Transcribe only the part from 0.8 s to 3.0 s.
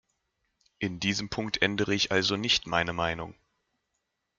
diesem Punkt ändere ich also nicht meine